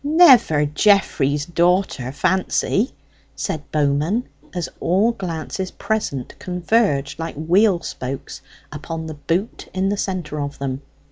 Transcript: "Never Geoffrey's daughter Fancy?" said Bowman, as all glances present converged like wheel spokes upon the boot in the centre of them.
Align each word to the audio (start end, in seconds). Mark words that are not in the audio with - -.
"Never 0.03 0.65
Geoffrey's 0.65 1.45
daughter 1.45 2.11
Fancy?" 2.11 2.91
said 3.35 3.71
Bowman, 3.71 4.23
as 4.51 4.67
all 4.79 5.11
glances 5.11 5.69
present 5.69 6.33
converged 6.39 7.19
like 7.19 7.35
wheel 7.35 7.81
spokes 7.81 8.41
upon 8.71 9.05
the 9.05 9.13
boot 9.13 9.69
in 9.75 9.89
the 9.89 9.97
centre 9.97 10.41
of 10.41 10.57
them. 10.57 10.81